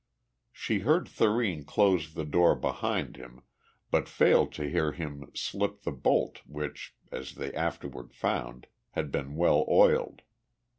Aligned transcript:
She 0.51 0.79
heard 0.79 1.07
Thurene 1.07 1.63
close 1.63 2.11
the 2.15 2.25
door 2.25 2.55
behind 2.55 3.17
him, 3.17 3.43
but 3.91 4.09
failed 4.09 4.51
to 4.53 4.67
hear 4.67 4.93
him 4.93 5.29
slip 5.35 5.83
the 5.83 5.91
bolt 5.91 6.41
which, 6.47 6.95
as 7.11 7.35
they 7.35 7.53
afterward 7.53 8.11
found, 8.11 8.65
had 8.93 9.11
been 9.11 9.35
well 9.35 9.63
oiled. 9.69 10.23